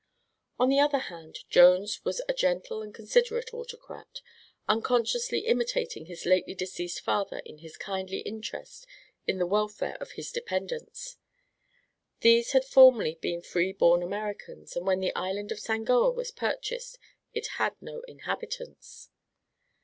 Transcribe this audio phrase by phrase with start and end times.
[0.57, 4.21] On the other hand, Jones was a gentle and considerate autocrat,
[4.67, 8.87] unconsciously imitating his lately deceased father in his kindly interest
[9.27, 11.17] in the welfare of all his dependents.
[12.21, 16.97] These had formerly been free born Americans, for when the Island of Sangoa was purchased
[17.35, 19.11] it had no inhabitants.